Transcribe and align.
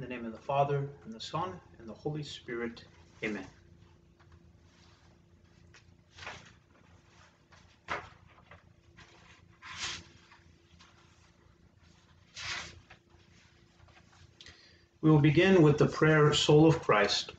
In 0.00 0.08
the 0.08 0.14
name 0.14 0.24
of 0.24 0.32
the 0.32 0.38
Father, 0.38 0.88
and 1.04 1.14
the 1.14 1.20
Son, 1.20 1.52
and 1.78 1.86
the 1.86 1.92
Holy 1.92 2.22
Spirit. 2.22 2.84
Amen. 3.22 3.46
We 15.02 15.10
will 15.10 15.18
begin 15.18 15.60
with 15.60 15.76
the 15.76 15.84
prayer, 15.84 16.32
Soul 16.32 16.66
of 16.66 16.80
Christ. 16.80 17.32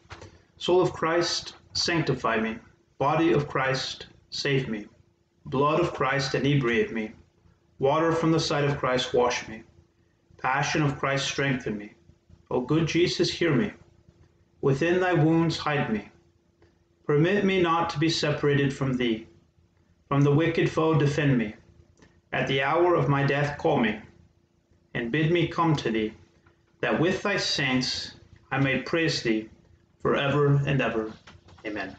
Soul 0.57 0.81
of 0.81 0.93
Christ, 0.93 1.55
sanctify 1.73 2.39
me. 2.39 2.59
Body 2.99 3.33
of 3.33 3.47
Christ, 3.47 4.05
save 4.29 4.69
me. 4.69 4.85
Blood 5.47 5.79
of 5.79 5.93
Christ, 5.95 6.35
inebriate 6.35 6.93
me. 6.93 7.13
Water 7.79 8.11
from 8.11 8.31
the 8.31 8.39
side 8.39 8.65
of 8.65 8.77
Christ, 8.77 9.15
wash 9.15 9.47
me. 9.47 9.63
Passion 10.37 10.83
of 10.83 10.99
Christ, 10.99 11.25
strengthen 11.25 11.75
me. 11.75 11.93
O 12.51 12.59
good 12.59 12.85
Jesus, 12.85 13.31
hear 13.31 13.55
me. 13.55 13.71
Within 14.59 14.99
thy 14.99 15.13
wounds, 15.13 15.57
hide 15.57 15.89
me. 15.89 16.09
Permit 17.05 17.45
me 17.45 17.61
not 17.61 17.89
to 17.91 17.99
be 17.99 18.09
separated 18.09 18.73
from 18.73 18.97
thee. 18.97 19.25
From 20.09 20.21
the 20.21 20.35
wicked 20.35 20.69
foe, 20.69 20.99
defend 20.99 21.37
me. 21.37 21.55
At 22.33 22.49
the 22.49 22.61
hour 22.61 22.95
of 22.95 23.07
my 23.07 23.23
death, 23.23 23.57
call 23.57 23.79
me, 23.79 23.99
and 24.93 25.13
bid 25.13 25.31
me 25.31 25.47
come 25.47 25.77
to 25.77 25.91
thee 25.91 26.13
that 26.81 26.99
with 26.99 27.23
thy 27.23 27.37
saints 27.37 28.15
I 28.51 28.59
may 28.59 28.81
praise 28.81 29.23
thee 29.23 29.47
forever 30.01 30.61
and 30.67 30.81
ever. 30.81 31.13
Amen. 31.65 31.95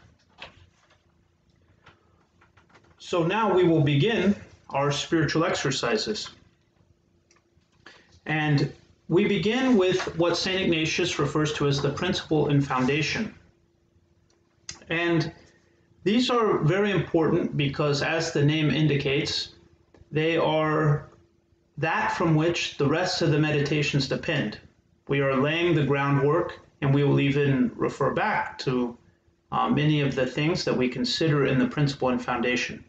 So 2.99 3.25
now 3.25 3.55
we 3.55 3.63
will 3.63 3.81
begin 3.81 4.35
our 4.69 4.91
spiritual 4.91 5.45
exercises. 5.45 6.29
And 8.27 8.71
we 9.13 9.27
begin 9.27 9.77
with 9.77 10.17
what 10.17 10.35
St. 10.35 10.59
Ignatius 10.59 11.19
refers 11.19 11.53
to 11.53 11.67
as 11.67 11.79
the 11.79 11.91
principle 11.91 12.47
and 12.47 12.65
foundation. 12.65 13.35
And 14.89 15.31
these 16.03 16.31
are 16.31 16.57
very 16.57 16.89
important 16.89 17.55
because, 17.55 18.01
as 18.01 18.33
the 18.33 18.43
name 18.43 18.71
indicates, 18.71 19.49
they 20.11 20.35
are 20.35 21.09
that 21.77 22.13
from 22.13 22.33
which 22.33 22.77
the 22.77 22.87
rest 22.87 23.21
of 23.21 23.29
the 23.29 23.37
meditations 23.37 24.07
depend. 24.07 24.57
We 25.07 25.21
are 25.21 25.35
laying 25.35 25.75
the 25.75 25.85
groundwork, 25.85 26.59
and 26.81 26.91
we 26.91 27.03
will 27.03 27.19
even 27.19 27.71
refer 27.75 28.11
back 28.15 28.57
to 28.59 28.97
uh, 29.51 29.69
many 29.69 30.01
of 30.01 30.15
the 30.15 30.25
things 30.25 30.65
that 30.65 30.75
we 30.75 30.89
consider 30.89 31.45
in 31.45 31.59
the 31.59 31.67
principle 31.67 32.09
and 32.09 32.23
foundation. 32.23 32.83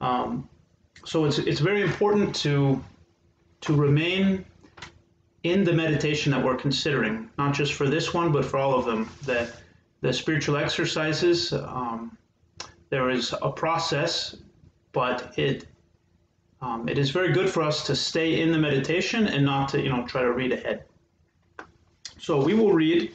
Um, 0.00 0.48
so 1.04 1.26
it's, 1.26 1.38
it's 1.38 1.60
very 1.60 1.82
important 1.82 2.34
to, 2.36 2.82
to 3.60 3.76
remain 3.76 4.46
in 5.44 5.64
the 5.64 5.72
meditation 5.72 6.32
that 6.32 6.44
we're 6.44 6.56
considering, 6.56 7.30
not 7.38 7.54
just 7.54 7.74
for 7.74 7.88
this 7.88 8.12
one, 8.12 8.32
but 8.32 8.44
for 8.44 8.58
all 8.58 8.74
of 8.74 8.84
them. 8.84 9.08
That 9.24 9.54
the 10.00 10.12
spiritual 10.12 10.56
exercises, 10.56 11.52
um, 11.52 12.16
there 12.90 13.10
is 13.10 13.34
a 13.42 13.50
process, 13.50 14.36
but 14.92 15.38
it 15.38 15.66
um, 16.60 16.88
it 16.88 16.98
is 16.98 17.10
very 17.10 17.32
good 17.32 17.48
for 17.48 17.62
us 17.62 17.86
to 17.86 17.94
stay 17.94 18.40
in 18.40 18.50
the 18.50 18.58
meditation 18.58 19.28
and 19.28 19.44
not 19.44 19.68
to 19.70 19.82
you 19.82 19.88
know 19.88 20.06
try 20.06 20.22
to 20.22 20.32
read 20.32 20.52
ahead. 20.52 20.84
So 22.18 22.42
we 22.42 22.54
will 22.54 22.72
read 22.72 23.14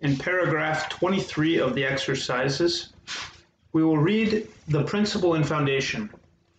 in 0.00 0.16
paragraph 0.16 0.88
23 0.90 1.58
of 1.58 1.74
the 1.74 1.84
exercises, 1.84 2.90
we 3.72 3.82
will 3.82 3.98
read 3.98 4.48
the 4.68 4.84
principle 4.84 5.34
and 5.34 5.46
foundation. 5.46 6.10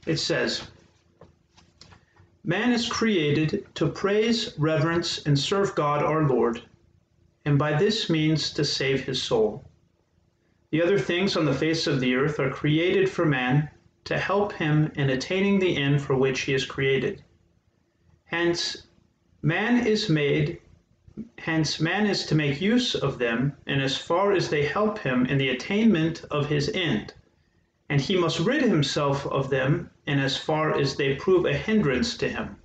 It 0.05 0.17
says, 0.17 0.67
Man 2.49 2.71
is 2.71 2.89
created 2.89 3.67
to 3.76 3.89
praise, 3.89 4.58
reverence, 4.58 5.23
and 5.23 5.37
serve 5.37 5.76
God 5.76 6.02
our 6.02 6.27
Lord, 6.27 6.64
and 7.45 7.60
by 7.60 7.77
this 7.77 8.10
means 8.10 8.49
to 8.54 8.65
save 8.65 9.02
his 9.02 9.21
soul. 9.21 9.70
The 10.71 10.82
other 10.82 10.98
things 10.98 11.38
on 11.38 11.45
the 11.45 11.54
face 11.54 11.86
of 11.86 11.99
the 11.99 12.15
earth 12.15 12.39
are 12.39 12.49
created 12.49 13.08
for 13.08 13.23
man 13.23 13.70
to 14.05 14.17
help 14.17 14.54
him 14.54 14.92
in 14.95 15.11
attaining 15.11 15.59
the 15.59 15.77
end 15.77 16.02
for 16.02 16.15
which 16.15 16.42
he 16.42 16.55
is 16.55 16.65
created. 16.65 17.23
Hence, 18.26 18.88
man 19.43 19.86
is 19.86 20.09
made 20.09 20.59
Hence, 21.38 21.80
man 21.80 22.08
is 22.08 22.26
to 22.26 22.33
make 22.33 22.59
use 22.59 22.95
of 22.95 23.20
them 23.20 23.58
in 23.67 23.80
as 23.80 23.95
far 23.95 24.32
as 24.32 24.49
they 24.49 24.65
help 24.65 24.98
him 24.98 25.27
in 25.27 25.38
the 25.38 25.49
attainment 25.49 26.23
of 26.32 26.48
his 26.49 26.67
end, 26.73 27.14
and 27.89 28.00
he 28.00 28.16
must 28.16 28.39
rid 28.39 28.61
himself 28.61 29.26
of 29.27 29.50
them 29.50 29.89
in 30.05 30.20
as 30.20 30.38
far 30.38 30.77
as 30.77 30.95
they 30.95 31.16
prove 31.16 31.45
a 31.45 31.54
hindrance 31.54 32.16
to 32.16 32.30
him. 32.30 32.55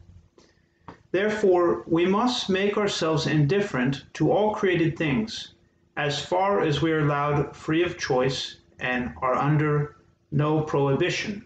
Therefore, 1.10 1.82
we 1.86 2.06
must 2.06 2.50
make 2.50 2.76
ourselves 2.76 3.26
indifferent 3.26 4.04
to 4.14 4.30
all 4.30 4.54
created 4.54 4.96
things, 4.96 5.54
as 5.96 6.24
far 6.24 6.60
as 6.60 6.82
we 6.82 6.92
are 6.92 7.00
allowed 7.00 7.56
free 7.56 7.82
of 7.82 7.98
choice 7.98 8.56
and 8.80 9.14
are 9.22 9.34
under 9.34 9.96
no 10.30 10.60
prohibition. 10.60 11.44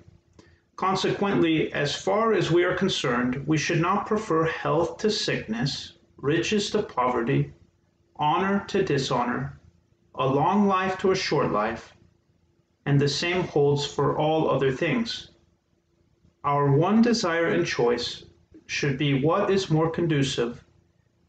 Consequently, 0.77 1.73
as 1.73 1.95
far 1.95 2.33
as 2.33 2.51
we 2.51 2.65
are 2.65 2.75
concerned, 2.75 3.47
we 3.47 3.59
should 3.59 3.81
not 3.81 4.07
prefer 4.07 4.45
health 4.45 4.99
to 4.99 5.11
sickness 5.11 5.93
riches 6.17 6.71
to 6.71 6.83
poverty, 6.83 7.53
honor 8.17 8.65
to 8.69 8.83
dishonor, 8.83 9.61
a 10.15 10.27
long 10.27 10.67
life 10.67 10.99
to 10.99 11.13
a 11.13 11.17
short 11.17 11.53
life, 11.53 11.93
and 12.89 12.99
the 12.99 13.07
same 13.07 13.43
holds 13.45 13.85
for 13.85 14.17
all 14.17 14.51
other 14.51 14.73
things. 14.73 15.29
Our 16.43 16.73
one 16.73 17.03
desire 17.03 17.49
and 17.49 17.67
choice 17.67 18.25
should 18.65 18.97
be 18.97 19.23
what 19.23 19.51
is 19.51 19.69
more 19.69 19.91
conducive 19.91 20.65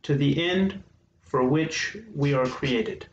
to 0.03 0.15
the 0.15 0.49
end 0.49 0.81
for 1.21 1.43
which 1.43 1.97
we 2.15 2.33
are 2.33 2.45
created. 2.45 3.07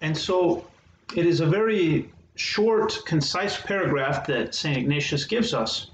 And 0.00 0.18
so 0.18 0.66
it 1.14 1.24
is 1.24 1.38
a 1.38 1.46
very 1.46 2.10
short, 2.34 2.98
concise 3.06 3.60
paragraph 3.60 4.26
that 4.26 4.56
St. 4.56 4.76
Ignatius 4.76 5.24
gives 5.24 5.54
us. 5.54 5.92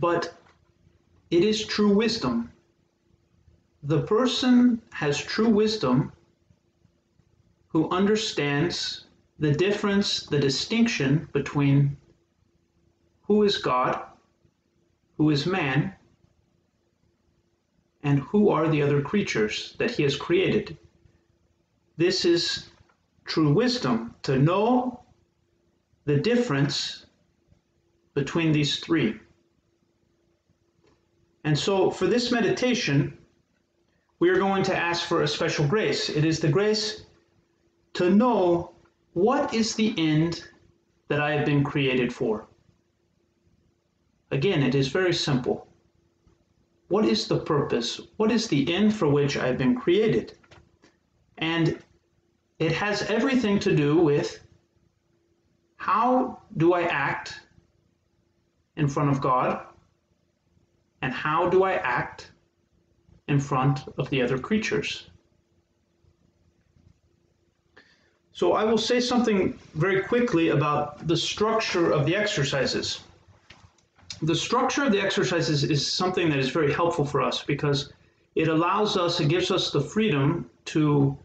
But 0.00 0.34
it 1.30 1.44
is 1.44 1.64
true 1.64 1.94
wisdom. 1.94 2.50
The 3.84 4.02
person 4.02 4.82
has 4.90 5.16
true 5.16 5.48
wisdom 5.48 6.10
who 7.72 7.88
understands 7.88 9.06
the 9.38 9.50
difference, 9.50 10.26
the 10.26 10.38
distinction 10.38 11.26
between 11.32 11.96
who 13.22 13.42
is 13.42 13.56
God, 13.56 14.02
who 15.16 15.30
is 15.30 15.46
man, 15.46 15.94
and 18.02 18.18
who 18.18 18.50
are 18.50 18.68
the 18.68 18.82
other 18.82 19.00
creatures 19.00 19.74
that 19.78 19.90
he 19.90 20.02
has 20.02 20.16
created. 20.16 20.76
This 21.96 22.26
is 22.26 22.70
true 23.24 23.52
wisdom 23.52 24.14
to 24.24 24.38
know 24.38 25.00
the 26.04 26.18
difference 26.18 27.06
between 28.12 28.52
these 28.52 28.80
three. 28.80 29.18
And 31.44 31.58
so 31.58 31.90
for 31.90 32.06
this 32.06 32.30
meditation, 32.30 33.16
we 34.18 34.28
are 34.28 34.38
going 34.38 34.62
to 34.64 34.76
ask 34.76 35.06
for 35.06 35.22
a 35.22 35.28
special 35.28 35.66
grace. 35.66 36.10
It 36.10 36.24
is 36.24 36.38
the 36.38 36.48
grace 36.48 37.06
to 37.94 38.10
know 38.10 38.72
what 39.12 39.52
is 39.54 39.74
the 39.74 39.94
end 39.98 40.44
that 41.08 41.20
I 41.20 41.32
have 41.32 41.46
been 41.46 41.62
created 41.62 42.12
for. 42.12 42.46
Again, 44.30 44.62
it 44.62 44.74
is 44.74 44.88
very 44.88 45.12
simple. 45.12 45.66
What 46.88 47.04
is 47.04 47.28
the 47.28 47.40
purpose? 47.40 48.00
What 48.16 48.32
is 48.32 48.48
the 48.48 48.72
end 48.72 48.94
for 48.94 49.08
which 49.08 49.36
I 49.36 49.46
have 49.46 49.58
been 49.58 49.74
created? 49.74 50.38
And 51.38 51.78
it 52.58 52.72
has 52.72 53.02
everything 53.02 53.58
to 53.60 53.74
do 53.74 53.96
with 53.96 54.40
how 55.76 56.40
do 56.56 56.72
I 56.74 56.82
act 56.82 57.40
in 58.76 58.88
front 58.88 59.10
of 59.10 59.20
God? 59.20 59.66
and 61.02 61.12
how 61.12 61.48
do 61.48 61.64
I 61.64 61.74
act 61.74 62.30
in 63.28 63.40
front 63.40 63.80
of 63.98 64.08
the 64.08 64.22
other 64.22 64.38
creatures? 64.38 65.10
So 68.32 68.52
I 68.54 68.64
will 68.64 68.78
say 68.78 69.00
something 69.00 69.58
very 69.74 70.02
quickly 70.02 70.48
about 70.48 71.06
the 71.06 71.16
structure 71.16 71.90
of 71.92 72.06
the 72.06 72.16
exercises. 72.16 73.00
The 74.22 74.34
structure 74.34 74.84
of 74.84 74.92
the 74.92 75.00
exercises 75.00 75.64
is 75.64 75.90
something 75.90 76.30
that 76.30 76.38
is 76.38 76.48
very 76.50 76.72
helpful 76.72 77.04
for 77.04 77.20
us 77.20 77.42
because 77.42 77.92
it 78.34 78.48
allows 78.48 78.96
us, 78.96 79.20
it 79.20 79.28
gives 79.28 79.50
us 79.50 79.70
the 79.70 79.80
freedom 79.80 80.48
to 80.66 81.16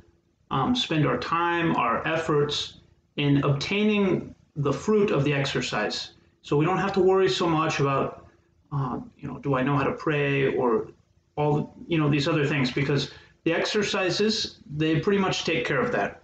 um, 0.51 0.75
spend 0.75 1.05
our 1.05 1.17
time, 1.17 1.75
our 1.75 2.05
efforts 2.07 2.79
in 3.15 3.43
obtaining 3.43 4.35
the 4.55 4.73
fruit 4.73 5.11
of 5.11 5.23
the 5.23 5.33
exercise. 5.33 6.11
So 6.41 6.57
we 6.57 6.65
don't 6.65 6.79
have 6.79 6.93
to 6.93 6.99
worry 6.99 7.29
so 7.29 7.47
much 7.47 7.79
about 7.79 8.27
uh, 8.71 8.99
you 9.17 9.27
know, 9.27 9.37
do 9.39 9.55
I 9.55 9.63
know 9.63 9.77
how 9.77 9.83
to 9.83 9.93
pray 9.93 10.55
or 10.55 10.89
all, 11.35 11.75
you 11.87 11.97
know, 11.97 12.09
these 12.09 12.27
other 12.27 12.45
things 12.45 12.71
because 12.71 13.11
the 13.43 13.53
exercises, 13.53 14.59
they 14.75 14.99
pretty 14.99 15.19
much 15.19 15.45
take 15.45 15.65
care 15.65 15.79
of 15.79 15.91
that. 15.93 16.21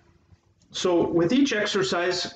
So 0.73 1.07
with 1.07 1.31
each 1.31 1.53
exercise, 1.53 2.33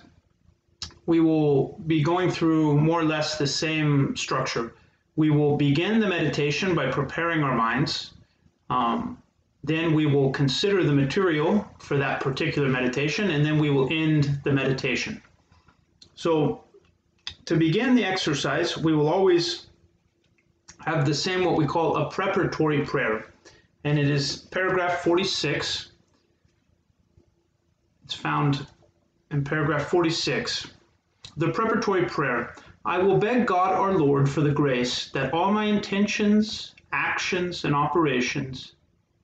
we 1.07 1.19
will 1.19 1.80
be 1.88 2.04
going 2.04 2.30
through 2.30 2.78
more 2.78 3.01
or 3.01 3.04
less 3.04 3.38
the 3.38 3.48
same 3.48 4.16
structure. 4.16 4.74
we 5.16 5.31
will 5.31 5.57
begin 5.57 6.00
the 6.00 6.07
meditation 6.07 6.75
by 6.75 6.92
preparing 6.92 7.42
our 7.42 7.56
minds. 7.56 8.12
Um, 8.69 9.18
then 9.63 9.95
we 9.95 10.06
will 10.06 10.30
consider 10.30 10.84
the 10.84 10.94
material 10.94 11.66
for 11.80 11.98
that 11.98 12.22
particular 12.22 12.69
meditation, 12.69 13.31
and 13.31 13.44
then 13.44 13.57
we 13.57 13.72
will 13.72 13.88
end 13.92 14.40
the 14.44 14.54
meditation. 14.54 15.19
So, 16.13 16.63
to 17.45 17.56
begin 17.56 17.95
the 17.95 18.06
exercise, 18.06 18.78
we 18.78 18.94
will 18.94 19.07
always 19.07 19.68
have 20.86 21.04
the 21.04 21.16
same 21.16 21.44
what 21.44 21.57
we 21.57 21.66
call 21.66 21.95
a 21.98 22.12
preparatory 22.12 22.86
prayer, 22.86 23.25
and 23.83 23.98
it 23.98 24.10
is 24.10 24.38
paragraph 24.51 25.00
46. 25.00 25.92
It's 28.07 28.15
found 28.15 28.65
in 29.31 29.44
paragraph 29.44 29.89
46. 29.89 30.68
The 31.36 31.51
preparatory 31.51 32.06
prayer 32.06 32.56
I 32.86 33.00
will 33.00 33.18
beg 33.18 33.45
God 33.45 33.74
our 33.74 33.98
Lord 33.98 34.30
for 34.30 34.39
the 34.39 34.54
grace 34.54 35.09
that 35.09 35.33
all 35.33 35.51
my 35.51 35.65
intentions, 35.65 36.74
actions, 36.94 37.65
and 37.65 37.75
operations 37.75 38.75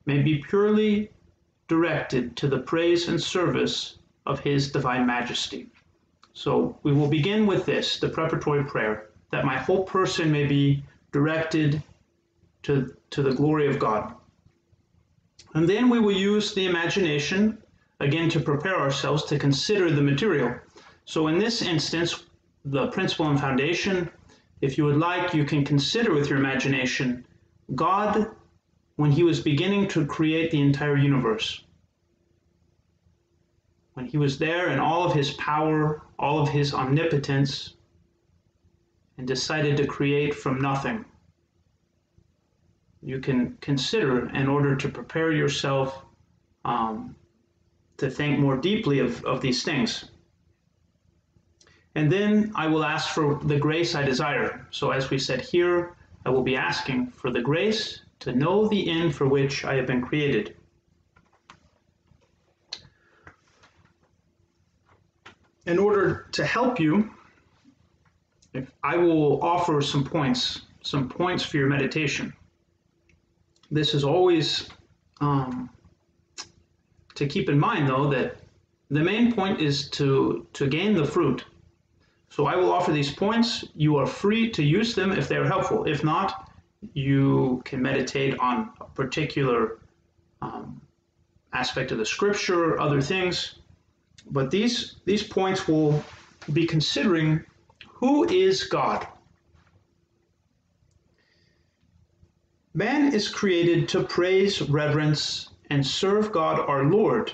may 0.04 0.20
be 0.20 0.36
purely 0.36 1.10
directed 1.66 2.36
to 2.36 2.46
the 2.46 2.58
praise 2.58 3.08
and 3.08 3.18
service 3.18 3.96
of 4.26 4.40
His 4.40 4.70
Divine 4.70 5.06
Majesty. 5.06 5.70
So 6.34 6.78
we 6.82 6.92
will 6.92 7.08
begin 7.08 7.46
with 7.46 7.64
this, 7.64 7.98
the 7.98 8.10
preparatory 8.10 8.64
prayer, 8.64 9.08
that 9.30 9.46
my 9.46 9.56
whole 9.56 9.84
person 9.84 10.30
may 10.30 10.44
be 10.44 10.84
directed 11.10 11.82
to, 12.64 12.94
to 13.12 13.22
the 13.22 13.32
glory 13.32 13.66
of 13.66 13.78
God. 13.78 14.14
And 15.54 15.66
then 15.66 15.88
we 15.88 16.00
will 16.00 16.12
use 16.12 16.52
the 16.52 16.66
imagination 16.66 17.56
again 18.00 18.28
to 18.30 18.40
prepare 18.40 18.78
ourselves 18.78 19.24
to 19.24 19.38
consider 19.38 19.90
the 19.90 20.02
material. 20.02 20.54
So 21.04 21.28
in 21.28 21.38
this 21.38 21.62
instance, 21.62 22.24
the 22.64 22.88
principle 22.88 23.28
and 23.28 23.38
foundation, 23.38 24.10
if 24.60 24.78
you 24.78 24.84
would 24.84 24.96
like, 24.96 25.34
you 25.34 25.44
can 25.44 25.64
consider 25.64 26.14
with 26.14 26.28
your 26.28 26.38
imagination 26.38 27.26
God 27.74 28.30
when 28.96 29.10
he 29.10 29.22
was 29.22 29.40
beginning 29.40 29.88
to 29.88 30.06
create 30.06 30.50
the 30.50 30.60
entire 30.60 30.96
universe. 30.96 31.64
When 33.94 34.06
he 34.06 34.18
was 34.18 34.38
there 34.38 34.70
in 34.70 34.78
all 34.78 35.04
of 35.04 35.14
his 35.14 35.32
power, 35.32 36.02
all 36.18 36.40
of 36.40 36.48
his 36.48 36.74
omnipotence, 36.74 37.74
and 39.18 39.26
decided 39.26 39.76
to 39.76 39.86
create 39.86 40.34
from 40.34 40.60
nothing. 40.60 41.04
You 43.02 43.20
can 43.20 43.56
consider 43.60 44.30
in 44.30 44.48
order 44.48 44.74
to 44.74 44.88
prepare 44.88 45.30
yourself 45.30 46.04
um, 46.64 47.14
to 47.98 48.10
think 48.10 48.38
more 48.38 48.56
deeply 48.56 48.98
of, 48.98 49.24
of 49.24 49.40
these 49.40 49.62
things. 49.62 50.06
And 51.94 52.10
then 52.10 52.52
I 52.54 52.66
will 52.66 52.84
ask 52.84 53.14
for 53.14 53.36
the 53.44 53.58
grace 53.58 53.94
I 53.94 54.02
desire. 54.02 54.66
So, 54.70 54.90
as 54.90 55.10
we 55.10 55.18
said 55.18 55.40
here, 55.40 55.96
I 56.26 56.30
will 56.30 56.42
be 56.42 56.56
asking 56.56 57.08
for 57.08 57.30
the 57.30 57.40
grace 57.40 58.00
to 58.20 58.32
know 58.32 58.66
the 58.68 58.90
end 58.90 59.14
for 59.14 59.28
which 59.28 59.64
I 59.64 59.74
have 59.74 59.86
been 59.86 60.02
created. 60.02 60.56
In 65.66 65.78
order 65.78 66.26
to 66.32 66.44
help 66.44 66.80
you, 66.80 67.10
I 68.82 68.96
will 68.96 69.42
offer 69.42 69.80
some 69.80 70.04
points, 70.04 70.62
some 70.82 71.08
points 71.08 71.44
for 71.44 71.56
your 71.56 71.68
meditation. 71.68 72.32
This 73.70 73.94
is 73.94 74.04
always 74.04 74.68
um, 75.20 75.70
to 77.14 77.26
keep 77.26 77.48
in 77.48 77.58
mind, 77.58 77.88
though, 77.88 78.08
that 78.10 78.36
the 78.90 79.00
main 79.00 79.32
point 79.32 79.60
is 79.60 79.88
to, 79.90 80.46
to 80.52 80.66
gain 80.66 80.94
the 80.94 81.04
fruit. 81.04 81.44
So 82.30 82.46
I 82.46 82.56
will 82.56 82.72
offer 82.72 82.92
these 82.92 83.12
points. 83.12 83.64
You 83.74 83.96
are 83.96 84.06
free 84.06 84.50
to 84.50 84.62
use 84.62 84.94
them 84.94 85.12
if 85.12 85.28
they're 85.28 85.46
helpful. 85.46 85.84
If 85.84 86.02
not, 86.02 86.50
you 86.92 87.62
can 87.64 87.80
meditate 87.80 88.38
on 88.38 88.70
a 88.80 88.84
particular 88.84 89.78
um, 90.42 90.80
aspect 91.52 91.92
of 91.92 91.98
the 91.98 92.06
scripture, 92.06 92.74
or 92.74 92.80
other 92.80 93.00
things. 93.00 93.56
But 94.30 94.50
these, 94.50 94.96
these 95.04 95.22
points 95.22 95.68
will 95.68 96.02
be 96.52 96.66
considering 96.66 97.44
who 97.88 98.28
is 98.28 98.64
God? 98.64 99.06
Man 102.74 103.14
is 103.14 103.28
created 103.28 103.88
to 103.90 104.02
praise, 104.02 104.60
reverence, 104.62 105.50
and 105.74 105.84
serve 105.84 106.30
God 106.30 106.60
our 106.60 106.84
Lord, 106.84 107.32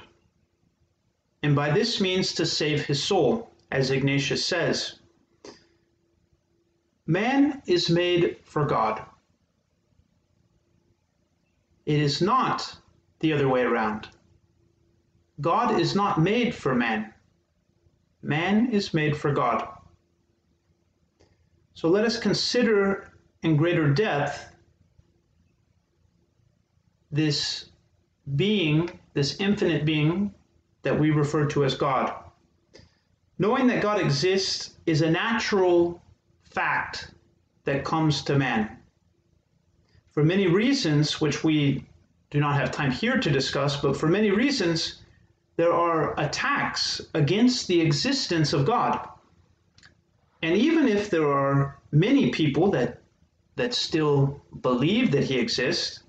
and 1.42 1.54
by 1.54 1.70
this 1.70 2.00
means 2.00 2.32
to 2.32 2.46
save 2.46 2.86
his 2.86 3.02
soul, 3.02 3.50
as 3.70 3.90
Ignatius 3.90 4.46
says. 4.46 4.98
Man 7.06 7.60
is 7.66 7.90
made 7.90 8.38
for 8.44 8.64
God. 8.64 9.04
It 11.84 12.00
is 12.00 12.22
not 12.22 12.76
the 13.18 13.34
other 13.34 13.46
way 13.46 13.60
around. 13.60 14.08
God 15.42 15.78
is 15.78 15.94
not 15.94 16.18
made 16.18 16.54
for 16.54 16.74
man. 16.74 17.12
Man 18.22 18.72
is 18.72 18.94
made 18.94 19.18
for 19.18 19.34
God. 19.34 19.68
So 21.74 21.88
let 21.90 22.06
us 22.06 22.18
consider 22.18 23.12
in 23.42 23.58
greater 23.58 23.92
depth 23.92 24.46
this 27.10 27.69
being, 28.36 28.98
this 29.14 29.40
infinite 29.40 29.84
being 29.84 30.34
that 30.82 30.98
we 30.98 31.10
refer 31.10 31.46
to 31.46 31.64
as 31.64 31.74
God. 31.74 32.12
Knowing 33.38 33.66
that 33.68 33.82
God 33.82 34.00
exists 34.00 34.74
is 34.86 35.02
a 35.02 35.10
natural 35.10 36.02
fact 36.42 37.12
that 37.64 37.84
comes 37.84 38.22
to 38.22 38.38
man 38.38 38.80
for 40.12 40.24
many 40.24 40.46
reasons, 40.48 41.20
which 41.20 41.44
we 41.44 41.84
do 42.30 42.40
not 42.40 42.56
have 42.56 42.70
time 42.70 42.90
here 42.90 43.18
to 43.18 43.30
discuss, 43.30 43.76
but 43.76 43.96
for 43.96 44.08
many 44.08 44.30
reasons, 44.30 45.02
there 45.56 45.72
are 45.72 46.18
attacks 46.18 47.00
against 47.14 47.68
the 47.68 47.80
existence 47.80 48.52
of 48.52 48.66
God. 48.66 49.08
And 50.42 50.56
even 50.56 50.88
if 50.88 51.10
there 51.10 51.30
are 51.30 51.78
many 51.92 52.30
people 52.30 52.70
that, 52.72 53.00
that 53.56 53.74
still 53.74 54.42
believe 54.62 55.12
that 55.12 55.24
He 55.24 55.38
exists, 55.38 55.99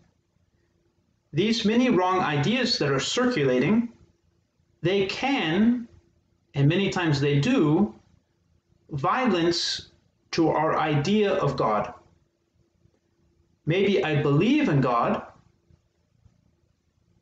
these 1.33 1.65
many 1.65 1.89
wrong 1.89 2.19
ideas 2.19 2.77
that 2.79 2.91
are 2.91 2.99
circulating, 2.99 3.89
they 4.81 5.05
can, 5.05 5.87
and 6.53 6.67
many 6.67 6.89
times 6.89 7.21
they 7.21 7.39
do, 7.39 7.95
violence 8.89 9.89
to 10.31 10.49
our 10.49 10.77
idea 10.77 11.33
of 11.33 11.55
God. 11.55 11.93
Maybe 13.65 14.03
I 14.03 14.21
believe 14.21 14.67
in 14.69 14.81
God, 14.81 15.21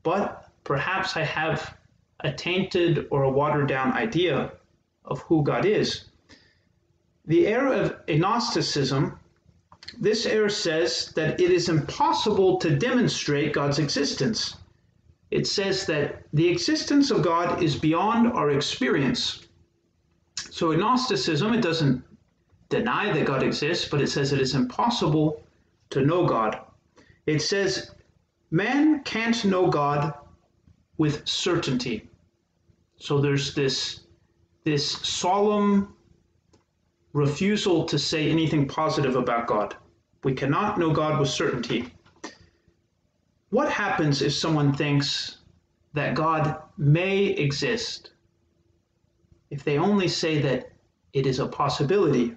but 0.03 0.50
perhaps 0.63 1.15
I 1.15 1.24
have 1.24 1.75
a 2.22 2.31
tainted 2.31 3.07
or 3.12 3.24
a 3.24 3.29
watered 3.29 3.67
down 3.67 3.93
idea 3.93 4.51
of 5.05 5.19
who 5.22 5.43
God 5.43 5.65
is. 5.65 6.05
The 7.25 7.48
era 7.48 7.72
of 7.72 7.95
agnosticism, 8.07 9.18
this 9.98 10.25
error 10.25 10.50
says 10.50 11.12
that 11.15 11.39
it 11.39 11.51
is 11.51 11.69
impossible 11.69 12.58
to 12.60 12.75
demonstrate 12.75 13.53
God's 13.53 13.79
existence. 13.79 14.58
It 15.31 15.48
says 15.48 15.86
that 15.86 16.24
the 16.34 16.48
existence 16.48 17.12
of 17.12 17.22
God 17.22 17.62
is 17.62 17.75
beyond 17.75 18.31
our 18.34 18.51
experience. 18.51 19.48
So, 20.50 20.72
agnosticism, 20.72 21.53
it 21.53 21.62
doesn't 21.62 22.03
deny 22.69 23.12
that 23.12 23.25
God 23.25 23.43
exists, 23.43 23.88
but 23.88 24.01
it 24.01 24.08
says 24.08 24.34
it 24.34 24.41
is 24.41 24.55
impossible 24.55 25.43
to 25.91 26.01
know 26.01 26.25
God. 26.25 26.60
It 27.25 27.41
says, 27.41 27.91
man 28.51 29.03
can't 29.03 29.46
know 29.46 29.69
God 29.69 30.13
with 30.98 31.27
certainty. 31.27 32.08
So 32.98 33.22
there's 33.22 33.53
this, 33.53 34.01
this 34.65 34.91
solemn 34.91 35.96
refusal 37.19 37.83
to 37.83 37.99
say 37.99 38.31
anything 38.31 38.65
positive 38.65 39.17
about 39.17 39.45
God. 39.45 39.75
We 40.23 40.33
cannot 40.33 40.79
know 40.79 40.91
God 40.91 41.19
with 41.19 41.29
certainty. 41.29 41.93
What 43.49 43.69
happens 43.69 44.21
if 44.21 44.33
someone 44.33 44.73
thinks 44.73 45.39
that 45.93 46.15
God 46.15 46.61
may 46.77 47.25
exist? 47.25 48.11
If 49.49 49.65
they 49.65 49.77
only 49.77 50.07
say 50.07 50.41
that 50.41 50.71
it 51.11 51.25
is 51.25 51.39
a 51.39 51.47
possibility, 51.47 52.35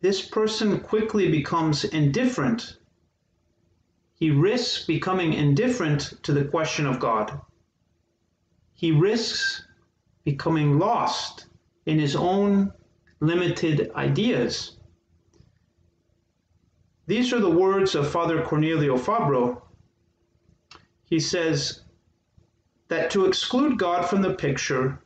this 0.00 0.20
person 0.20 0.80
quickly 0.80 1.30
becomes 1.30 1.84
indifferent. 1.84 2.76
He 4.14 4.30
risks 4.30 4.84
becoming 4.84 5.32
indifferent 5.32 6.22
to 6.24 6.32
the 6.32 6.44
question 6.44 6.86
of 6.86 7.00
God. 7.00 7.40
He 8.74 8.92
risks 8.92 9.64
becoming 10.24 10.78
lost 10.78 11.46
in 11.86 11.98
his 11.98 12.16
own 12.16 12.72
limited 13.20 13.90
ideas. 13.94 14.76
These 17.06 17.32
are 17.32 17.40
the 17.40 17.50
words 17.50 17.94
of 17.94 18.10
Father 18.10 18.42
Cornelio 18.42 18.96
Fabro. 18.96 19.62
He 21.04 21.20
says 21.20 21.82
that 22.88 23.10
to 23.10 23.26
exclude 23.26 23.78
God 23.78 24.06
from 24.06 24.22
the 24.22 24.34
picture 24.34 25.02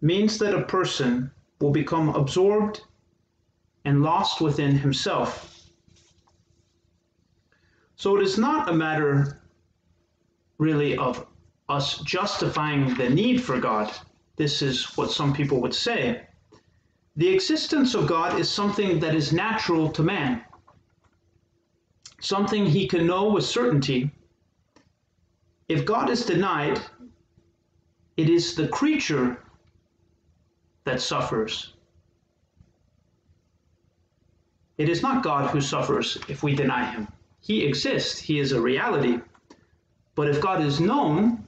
means 0.00 0.38
that 0.38 0.54
a 0.54 0.62
person 0.62 1.30
will 1.60 1.70
become 1.70 2.08
absorbed 2.10 2.82
and 3.84 4.02
lost 4.02 4.40
within 4.40 4.76
himself. 4.76 5.54
So 7.96 8.16
it 8.16 8.22
is 8.22 8.38
not 8.38 8.68
a 8.68 8.72
matter 8.72 9.40
really 10.58 10.96
of 10.96 11.26
us 11.68 11.98
justifying 11.98 12.94
the 12.94 13.08
need 13.08 13.42
for 13.42 13.58
God. 13.58 13.92
This 14.36 14.62
is 14.62 14.84
what 14.96 15.10
some 15.10 15.32
people 15.32 15.60
would 15.60 15.74
say. 15.74 16.26
The 17.16 17.28
existence 17.28 17.94
of 17.94 18.08
God 18.08 18.40
is 18.40 18.50
something 18.50 18.98
that 19.00 19.14
is 19.14 19.32
natural 19.32 19.90
to 19.92 20.02
man, 20.02 20.44
something 22.20 22.66
he 22.66 22.88
can 22.88 23.06
know 23.06 23.28
with 23.28 23.44
certainty. 23.44 24.10
If 25.68 25.84
God 25.84 26.10
is 26.10 26.26
denied, 26.26 26.80
it 28.16 28.28
is 28.28 28.54
the 28.54 28.68
creature 28.68 29.40
that 30.84 31.00
suffers. 31.00 31.74
It 34.76 34.88
is 34.88 35.02
not 35.02 35.22
God 35.22 35.50
who 35.50 35.60
suffers 35.60 36.18
if 36.28 36.42
we 36.42 36.54
deny 36.54 36.90
him. 36.90 37.06
He 37.40 37.64
exists, 37.64 38.18
he 38.18 38.40
is 38.40 38.50
a 38.52 38.60
reality. 38.60 39.20
But 40.16 40.28
if 40.28 40.40
God 40.40 40.62
is 40.62 40.80
known, 40.80 41.44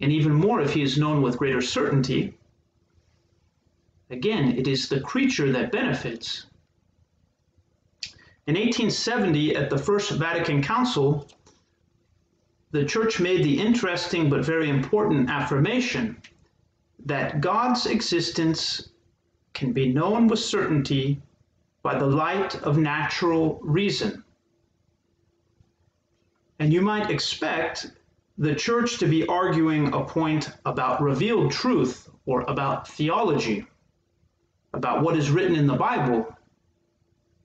and 0.00 0.12
even 0.12 0.32
more 0.32 0.60
if 0.60 0.74
he 0.74 0.82
is 0.82 0.98
known 0.98 1.22
with 1.22 1.38
greater 1.38 1.60
certainty, 1.60 2.34
again, 4.10 4.56
it 4.56 4.68
is 4.68 4.88
the 4.88 5.00
creature 5.00 5.52
that 5.52 5.72
benefits. 5.72 6.46
In 8.46 8.54
1870, 8.54 9.56
at 9.56 9.70
the 9.70 9.78
First 9.78 10.12
Vatican 10.12 10.62
Council, 10.62 11.26
the 12.70 12.84
Church 12.84 13.18
made 13.20 13.42
the 13.42 13.60
interesting 13.60 14.28
but 14.28 14.44
very 14.44 14.68
important 14.68 15.30
affirmation 15.30 16.20
that 17.04 17.40
God's 17.40 17.86
existence 17.86 18.90
can 19.54 19.72
be 19.72 19.92
known 19.92 20.28
with 20.28 20.38
certainty 20.38 21.20
by 21.82 21.98
the 21.98 22.06
light 22.06 22.56
of 22.62 22.76
natural 22.76 23.58
reason. 23.62 24.22
And 26.58 26.72
you 26.72 26.82
might 26.82 27.10
expect 27.10 27.92
the 28.38 28.54
church 28.54 28.98
to 28.98 29.06
be 29.06 29.26
arguing 29.26 29.92
a 29.92 30.04
point 30.04 30.50
about 30.66 31.02
revealed 31.02 31.50
truth 31.50 32.08
or 32.26 32.42
about 32.42 32.86
theology, 32.86 33.66
about 34.74 35.02
what 35.02 35.16
is 35.16 35.30
written 35.30 35.56
in 35.56 35.66
the 35.66 35.74
Bible, 35.74 36.36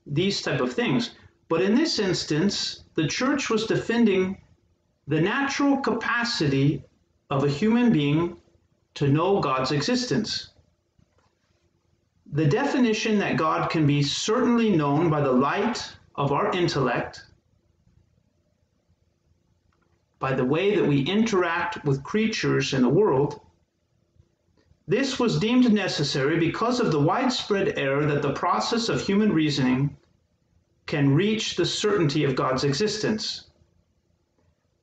these 0.06 0.42
type 0.42 0.60
of 0.60 0.74
things. 0.74 1.12
But 1.48 1.62
in 1.62 1.76
this 1.76 2.00
instance, 2.00 2.84
the 2.96 3.08
church 3.08 3.50
was 3.50 3.66
defending 3.66 4.42
the 5.08 5.22
natural 5.22 5.78
capacity 5.78 6.84
of 7.30 7.44
a 7.44 7.50
human 7.50 7.92
being 7.92 8.38
to 8.96 9.08
know 9.08 9.40
God's 9.40 9.72
existence. 9.72 10.50
The 12.34 12.48
definition 12.48 13.18
that 13.20 13.38
God 13.38 13.70
can 13.70 13.88
be 13.88 14.04
certainly 14.04 14.70
known 14.70 15.10
by 15.10 15.22
the 15.22 15.32
light 15.32 15.96
of 16.16 16.32
our 16.32 16.52
intellect 16.52 17.26
by 20.22 20.34
the 20.34 20.46
way 20.46 20.76
that 20.76 20.86
we 20.86 21.02
interact 21.02 21.84
with 21.84 22.04
creatures 22.04 22.74
in 22.74 22.84
the 22.84 22.90
world, 22.90 23.42
this 24.88 25.20
was 25.20 25.40
deemed 25.40 25.74
necessary 25.74 26.38
because 26.38 26.80
of 26.80 26.92
the 26.92 27.00
widespread 27.00 27.74
error 27.78 28.06
that 28.06 28.22
the 28.22 28.34
process 28.34 28.88
of 28.88 29.02
human 29.02 29.34
reasoning 29.34 29.98
can 30.86 31.16
reach 31.16 31.56
the 31.56 31.66
certainty 31.66 32.24
of 32.24 32.36
God's 32.36 32.64
existence. 32.64 33.50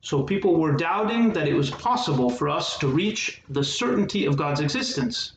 So 0.01 0.23
people 0.23 0.59
were 0.59 0.73
doubting 0.73 1.31
that 1.33 1.47
it 1.47 1.53
was 1.53 1.71
possible 1.71 2.29
for 2.29 2.49
us 2.49 2.77
to 2.79 2.87
reach 2.89 3.41
the 3.49 3.63
certainty 3.63 4.25
of 4.25 4.35
God's 4.35 4.59
existence. 4.59 5.33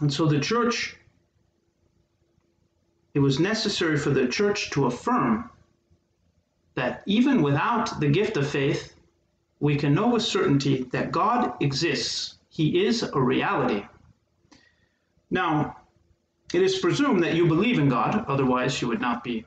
And 0.00 0.12
so 0.12 0.26
the 0.26 0.40
church, 0.40 0.96
it 3.14 3.20
was 3.20 3.38
necessary 3.38 3.98
for 3.98 4.10
the 4.10 4.26
church 4.26 4.70
to 4.70 4.86
affirm 4.86 5.50
that 6.78 7.02
even 7.06 7.42
without 7.42 8.00
the 8.00 8.08
gift 8.08 8.36
of 8.36 8.48
faith, 8.48 8.94
we 9.60 9.76
can 9.76 9.94
know 9.94 10.08
with 10.08 10.22
certainty 10.22 10.84
that 10.92 11.10
God 11.10 11.54
exists. 11.60 12.38
He 12.48 12.86
is 12.86 13.02
a 13.02 13.20
reality. 13.20 13.84
Now, 15.30 15.76
it 16.54 16.62
is 16.62 16.78
presumed 16.78 17.22
that 17.24 17.34
you 17.34 17.46
believe 17.46 17.78
in 17.78 17.88
God, 17.88 18.24
otherwise, 18.28 18.80
you 18.80 18.88
would 18.88 19.00
not 19.00 19.22
be 19.22 19.44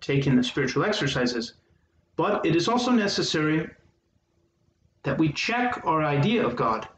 taking 0.00 0.36
the 0.36 0.44
spiritual 0.44 0.84
exercises. 0.84 1.54
But 2.16 2.44
it 2.44 2.54
is 2.54 2.68
also 2.68 2.90
necessary 2.90 3.68
that 5.02 5.18
we 5.18 5.32
check 5.32 5.80
our 5.84 6.04
idea 6.04 6.44
of 6.46 6.56
God, 6.56 6.88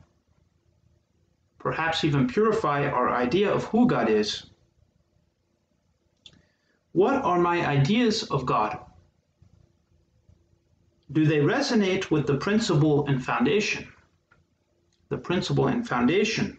perhaps 1.58 2.04
even 2.04 2.26
purify 2.26 2.88
our 2.88 3.10
idea 3.10 3.50
of 3.50 3.64
who 3.64 3.86
God 3.86 4.10
is. 4.10 4.46
What 6.92 7.14
are 7.22 7.38
my 7.38 7.64
ideas 7.66 8.24
of 8.24 8.44
God? 8.44 8.78
Do 11.12 11.26
they 11.26 11.38
resonate 11.38 12.10
with 12.10 12.26
the 12.26 12.36
principle 12.36 13.06
and 13.06 13.24
foundation? 13.24 13.88
The 15.08 15.18
principle 15.18 15.66
and 15.66 15.86
foundation 15.86 16.58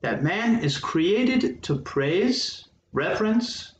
that 0.00 0.22
man 0.22 0.62
is 0.62 0.78
created 0.78 1.62
to 1.62 1.76
praise, 1.76 2.68
reverence, 2.92 3.74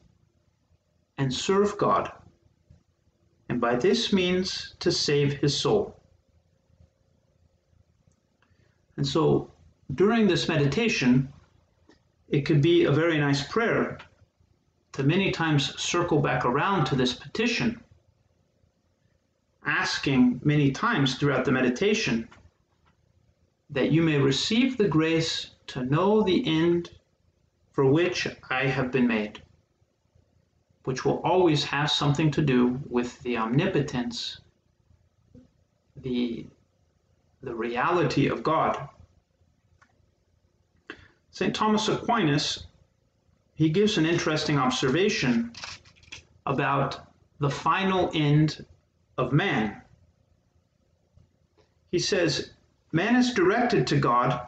and 1.18 1.32
serve 1.32 1.76
God, 1.78 2.10
and 3.48 3.60
by 3.60 3.76
this 3.76 4.12
means 4.12 4.74
to 4.80 4.90
save 4.90 5.34
his 5.34 5.58
soul. 5.58 6.00
And 8.96 9.06
so 9.06 9.50
during 9.94 10.26
this 10.26 10.48
meditation, 10.48 11.32
it 12.28 12.46
could 12.46 12.62
be 12.62 12.84
a 12.84 12.92
very 12.92 13.18
nice 13.18 13.46
prayer 13.46 13.98
to 14.92 15.02
many 15.02 15.30
times 15.30 15.78
circle 15.80 16.20
back 16.20 16.44
around 16.44 16.86
to 16.86 16.96
this 16.96 17.12
petition 17.12 17.83
asking 19.66 20.40
many 20.44 20.70
times 20.70 21.16
throughout 21.16 21.44
the 21.44 21.52
meditation 21.52 22.28
that 23.70 23.90
you 23.90 24.02
may 24.02 24.18
receive 24.18 24.76
the 24.76 24.88
grace 24.88 25.50
to 25.66 25.84
know 25.84 26.22
the 26.22 26.42
end 26.46 26.90
for 27.72 27.86
which 27.86 28.28
I 28.50 28.66
have 28.66 28.92
been 28.92 29.06
made, 29.06 29.42
which 30.84 31.04
will 31.04 31.20
always 31.22 31.64
have 31.64 31.90
something 31.90 32.30
to 32.32 32.42
do 32.42 32.80
with 32.88 33.20
the 33.22 33.36
omnipotence, 33.36 34.40
the, 35.96 36.46
the 37.42 37.54
reality 37.54 38.28
of 38.28 38.42
God. 38.42 38.88
St. 41.30 41.54
Thomas 41.54 41.88
Aquinas, 41.88 42.66
he 43.54 43.68
gives 43.70 43.98
an 43.98 44.06
interesting 44.06 44.58
observation 44.58 45.52
about 46.46 47.08
the 47.40 47.50
final 47.50 48.10
end 48.14 48.64
of 49.16 49.32
man. 49.32 49.82
He 51.90 51.98
says, 51.98 52.52
Man 52.92 53.16
is 53.16 53.34
directed 53.34 53.86
to 53.88 53.98
God 53.98 54.40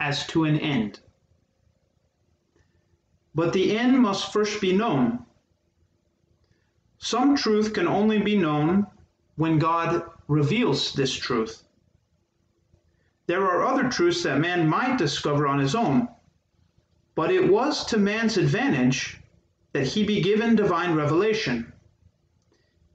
as 0.00 0.26
to 0.28 0.44
an 0.44 0.58
end. 0.58 1.00
But 3.34 3.52
the 3.52 3.78
end 3.78 3.98
must 3.98 4.32
first 4.32 4.60
be 4.60 4.72
known. 4.72 5.24
Some 6.98 7.36
truth 7.36 7.72
can 7.72 7.86
only 7.86 8.18
be 8.18 8.36
known 8.36 8.86
when 9.36 9.58
God 9.58 10.04
reveals 10.28 10.92
this 10.92 11.14
truth. 11.14 11.64
There 13.26 13.44
are 13.44 13.64
other 13.64 13.88
truths 13.88 14.22
that 14.24 14.40
man 14.40 14.68
might 14.68 14.98
discover 14.98 15.46
on 15.46 15.58
his 15.58 15.74
own, 15.74 16.08
but 17.14 17.30
it 17.30 17.50
was 17.50 17.86
to 17.86 17.98
man's 17.98 18.36
advantage 18.36 19.20
that 19.72 19.86
he 19.86 20.04
be 20.04 20.20
given 20.20 20.56
divine 20.56 20.94
revelation. 20.94 21.72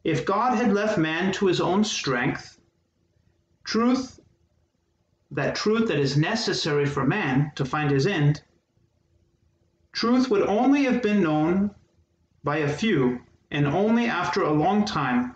If 0.05 0.23
God 0.23 0.55
had 0.55 0.71
left 0.71 0.99
man 0.99 1.31
to 1.33 1.47
his 1.47 1.59
own 1.59 1.83
strength, 1.83 2.59
truth, 3.63 4.19
that 5.31 5.55
truth 5.55 5.87
that 5.87 5.97
is 5.97 6.15
necessary 6.15 6.85
for 6.85 7.03
man 7.07 7.51
to 7.55 7.65
find 7.65 7.89
his 7.89 8.05
end, 8.05 8.43
truth 9.91 10.29
would 10.29 10.43
only 10.43 10.83
have 10.83 11.01
been 11.01 11.23
known 11.23 11.71
by 12.43 12.57
a 12.57 12.69
few 12.69 13.19
and 13.49 13.65
only 13.65 14.05
after 14.05 14.43
a 14.43 14.53
long 14.53 14.85
time 14.85 15.35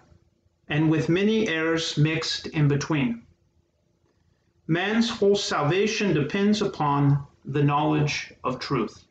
and 0.68 0.92
with 0.92 1.10
many 1.10 1.48
errors 1.48 1.98
mixed 1.98 2.46
in 2.46 2.68
between. 2.68 3.24
Man's 4.68 5.10
whole 5.10 5.36
salvation 5.36 6.14
depends 6.14 6.62
upon 6.62 7.26
the 7.44 7.64
knowledge 7.64 8.32
of 8.44 8.60
truth. 8.60 9.04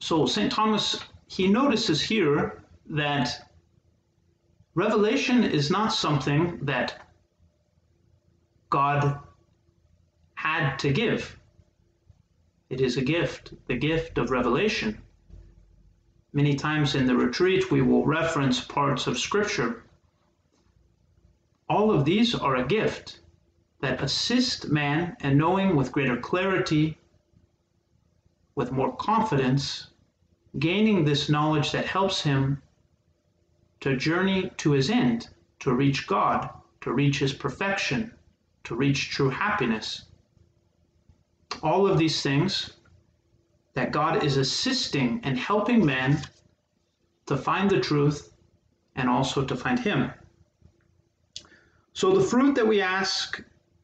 So 0.00 0.26
St. 0.26 0.50
Thomas 0.50 0.98
he 1.30 1.46
notices 1.46 2.02
here 2.02 2.60
that 2.86 3.48
revelation 4.74 5.44
is 5.44 5.70
not 5.70 5.92
something 5.92 6.58
that 6.62 7.06
God 8.68 9.20
had 10.34 10.76
to 10.78 10.92
give. 10.92 11.38
It 12.68 12.80
is 12.80 12.96
a 12.96 13.02
gift, 13.02 13.54
the 13.68 13.76
gift 13.76 14.18
of 14.18 14.32
revelation. 14.32 15.00
Many 16.32 16.56
times 16.56 16.96
in 16.96 17.06
the 17.06 17.16
retreat, 17.16 17.70
we 17.70 17.80
will 17.80 18.04
reference 18.04 18.60
parts 18.64 19.06
of 19.06 19.16
Scripture. 19.16 19.84
All 21.68 21.92
of 21.92 22.04
these 22.04 22.34
are 22.34 22.56
a 22.56 22.66
gift. 22.66 23.20
that 23.80 24.02
assist 24.02 24.68
man 24.68 25.16
in 25.20 25.38
knowing 25.38 25.74
with 25.76 25.92
greater 25.92 26.16
clarity, 26.16 26.98
with 28.54 28.72
more 28.72 28.94
confidence, 28.96 29.89
gaining 30.58 31.04
this 31.04 31.28
knowledge 31.28 31.72
that 31.72 31.86
helps 31.86 32.22
him 32.22 32.60
to 33.80 33.96
journey 33.96 34.50
to 34.58 34.72
his 34.72 34.90
end, 34.90 35.28
to 35.60 35.72
reach 35.72 36.06
God, 36.06 36.50
to 36.80 36.92
reach 36.92 37.18
his 37.18 37.32
perfection, 37.32 38.12
to 38.64 38.74
reach 38.74 39.10
true 39.10 39.30
happiness. 39.30 40.04
All 41.62 41.86
of 41.86 41.98
these 41.98 42.22
things 42.22 42.70
that 43.74 43.92
God 43.92 44.24
is 44.24 44.36
assisting 44.36 45.20
and 45.22 45.38
helping 45.38 45.84
man 45.84 46.22
to 47.26 47.36
find 47.36 47.70
the 47.70 47.80
truth 47.80 48.32
and 48.96 49.08
also 49.08 49.44
to 49.44 49.56
find 49.56 49.78
Him. 49.78 50.10
So, 51.92 52.12
the 52.12 52.24
fruit 52.24 52.54
that 52.56 52.66
we 52.66 52.80
ask 52.80 53.42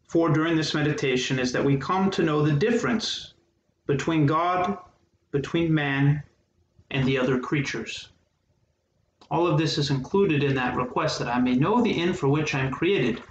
for 0.08 0.30
during 0.30 0.56
this 0.56 0.74
meditation 0.74 1.38
is 1.38 1.52
that 1.52 1.64
we 1.64 1.76
come 1.76 2.10
to 2.12 2.22
know 2.22 2.42
the 2.42 2.52
difference 2.52 3.34
between 3.86 4.26
God, 4.26 4.78
between 5.30 5.72
man, 5.72 6.22
and 6.90 7.06
the 7.06 7.18
other 7.18 7.38
creatures. 7.38 8.08
All 9.30 9.46
of 9.46 9.58
this 9.58 9.76
is 9.78 9.90
included 9.90 10.44
in 10.44 10.54
that 10.54 10.76
request 10.76 11.18
that 11.18 11.28
I 11.28 11.40
may 11.40 11.54
know 11.54 11.82
the 11.82 12.00
end 12.00 12.18
for 12.18 12.28
which 12.28 12.54
I 12.54 12.60
am 12.60 12.72
created. 12.72 13.22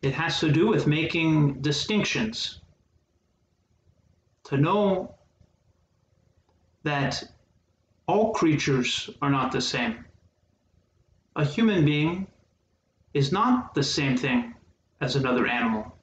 It 0.00 0.14
has 0.14 0.40
to 0.40 0.50
do 0.50 0.68
with 0.68 0.86
making 0.86 1.60
distinctions. 1.60 2.60
To 4.44 4.56
know 4.56 5.14
that 6.82 7.22
all 8.06 8.32
creatures 8.32 9.10
are 9.20 9.30
not 9.30 9.52
the 9.52 9.60
same. 9.60 10.04
A 11.36 11.44
human 11.44 11.84
being 11.84 12.26
is 13.14 13.32
not 13.32 13.74
the 13.74 13.82
same 13.82 14.16
thing 14.16 14.54
as 15.00 15.16
another 15.16 15.46
animal. 15.46 15.96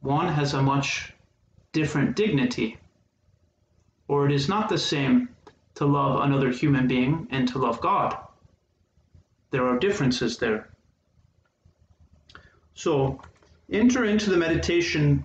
One 0.00 0.28
has 0.28 0.54
a 0.54 0.62
much 0.62 1.12
different 1.72 2.16
dignity, 2.16 2.78
or 4.08 4.26
it 4.26 4.32
is 4.32 4.48
not 4.48 4.68
the 4.68 4.78
same 4.78 5.28
to 5.74 5.86
love 5.86 6.20
another 6.20 6.50
human 6.50 6.86
being 6.86 7.26
and 7.30 7.48
to 7.48 7.58
love 7.58 7.80
God. 7.80 8.16
There 9.50 9.66
are 9.66 9.78
differences 9.78 10.38
there. 10.38 10.68
So 12.74 13.20
enter 13.70 14.04
into 14.04 14.30
the 14.30 14.36
meditation 14.36 15.24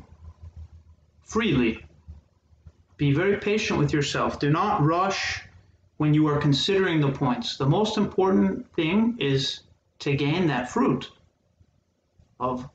freely. 1.22 1.84
Be 2.98 3.14
very 3.14 3.38
patient 3.38 3.80
with 3.80 3.94
yourself. 3.94 4.40
Do 4.40 4.50
not 4.50 4.84
rush 4.84 5.42
when 5.98 6.14
you 6.14 6.28
are 6.28 6.40
considering 6.40 7.02
the 7.02 7.12
points. 7.12 7.58
The 7.58 7.66
most 7.66 7.98
important 7.98 8.72
thing 8.76 9.18
is 9.20 9.62
to 10.00 10.16
gain 10.16 10.48
that 10.48 10.70
fruit 10.70 11.10
of 12.40 12.70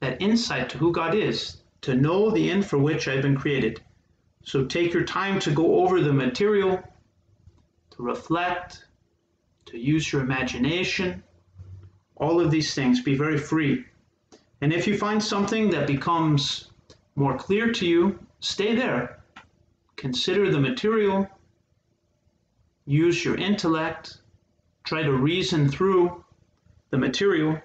that 0.00 0.20
insight 0.20 0.68
to 0.70 0.78
who 0.78 0.92
God 0.92 1.14
is, 1.14 1.62
to 1.82 1.94
know 1.94 2.30
the 2.30 2.50
end 2.50 2.66
for 2.66 2.78
which 2.78 3.08
I've 3.08 3.22
been 3.22 3.36
created. 3.36 3.82
So 4.44 4.66
take 4.66 4.92
your 4.92 5.04
time 5.04 5.40
to 5.40 5.50
go 5.50 5.80
over 5.80 6.00
the 6.00 6.12
material, 6.12 6.82
to 7.90 8.02
reflect, 8.02 8.84
to 9.66 9.78
use 9.78 10.12
your 10.12 10.22
imagination, 10.22 11.22
all 12.16 12.40
of 12.40 12.50
these 12.50 12.74
things. 12.74 13.02
Be 13.02 13.16
very 13.16 13.38
free. 13.38 13.84
And 14.60 14.72
if 14.72 14.86
you 14.86 14.96
find 14.98 15.22
something 15.22 15.70
that 15.70 15.86
becomes 15.86 16.70
more 17.16 17.36
clear 17.36 17.72
to 17.72 17.86
you, 17.86 18.18
stay 18.40 18.74
there. 18.74 19.22
Consider 19.96 20.50
the 20.50 20.60
material, 20.60 21.26
use 22.84 23.24
your 23.24 23.36
intellect, 23.36 24.20
try 24.84 25.02
to 25.02 25.12
reason 25.12 25.68
through 25.68 26.22
the 26.90 26.98
material. 26.98 27.58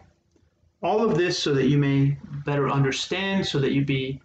All 0.82 1.04
of 1.04 1.18
this 1.18 1.38
so 1.38 1.54
that 1.54 1.68
you 1.68 1.78
may 1.78 2.18
better 2.46 2.70
understand, 2.70 3.46
so 3.46 3.60
that 3.60 3.74
you 3.74 3.84
be 3.84 4.22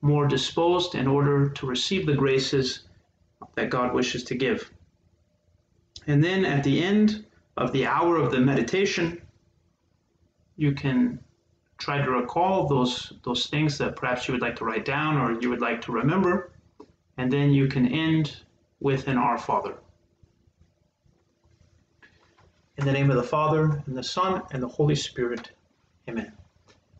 more 0.00 0.26
disposed 0.26 0.94
in 0.94 1.06
order 1.06 1.48
to 1.48 1.66
receive 1.66 2.06
the 2.06 2.14
graces 2.14 2.88
that 3.54 3.70
God 3.70 3.94
wishes 3.94 4.24
to 4.24 4.34
give. 4.34 4.70
And 6.06 6.22
then 6.22 6.44
at 6.44 6.64
the 6.64 6.82
end 6.82 7.24
of 7.56 7.72
the 7.72 7.86
hour 7.86 8.16
of 8.16 8.30
the 8.30 8.40
meditation, 8.40 9.20
you 10.56 10.72
can 10.72 11.20
try 11.76 12.02
to 12.02 12.10
recall 12.10 12.66
those 12.66 13.12
those 13.24 13.46
things 13.46 13.78
that 13.78 13.96
perhaps 13.96 14.26
you 14.26 14.32
would 14.32 14.40
like 14.40 14.56
to 14.56 14.64
write 14.64 14.84
down 14.84 15.16
or 15.16 15.40
you 15.40 15.48
would 15.48 15.60
like 15.60 15.80
to 15.82 15.92
remember, 15.92 16.50
and 17.16 17.32
then 17.32 17.50
you 17.50 17.68
can 17.68 17.86
end 17.86 18.36
with 18.80 19.08
an 19.08 19.18
Our 19.18 19.38
Father. 19.38 19.74
In 22.76 22.84
the 22.84 22.92
name 22.92 23.10
of 23.10 23.16
the 23.16 23.24
Father, 23.24 23.82
and 23.86 23.96
the 23.96 24.02
Son, 24.02 24.42
and 24.52 24.62
the 24.62 24.68
Holy 24.68 24.94
Spirit. 24.94 25.50
Amen. 26.08 26.32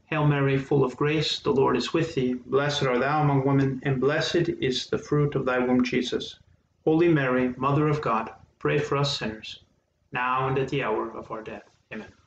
Hail 0.09 0.27
Mary, 0.27 0.57
full 0.57 0.85
of 0.85 0.97
grace, 0.97 1.38
the 1.38 1.53
Lord 1.53 1.77
is 1.77 1.92
with 1.92 2.14
thee. 2.14 2.33
Blessed 2.33 2.85
art 2.85 3.01
thou 3.01 3.23
among 3.23 3.44
women, 3.44 3.79
and 3.85 4.01
blessed 4.01 4.49
is 4.59 4.87
the 4.87 4.97
fruit 4.97 5.35
of 5.35 5.44
thy 5.44 5.59
womb, 5.59 5.85
Jesus. 5.85 6.38
Holy 6.85 7.09
Mary, 7.09 7.55
Mother 7.59 7.88
of 7.88 8.01
God, 8.01 8.33
pray 8.59 8.79
for 8.79 8.97
us 8.97 9.18
sinners, 9.18 9.61
now 10.11 10.49
and 10.49 10.59
at 10.59 10.68
the 10.71 10.83
hour 10.83 11.11
of 11.11 11.31
our 11.31 11.42
death. 11.42 11.68
Amen. 11.92 12.17